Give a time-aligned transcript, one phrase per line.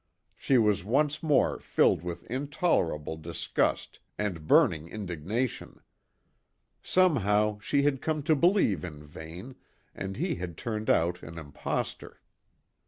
[0.35, 5.79] She was once more filled with intolerable disgust and burning indignation.
[6.81, 9.57] Somehow she had come to believe in Vane,
[9.93, 12.19] and he had turned out an impostor.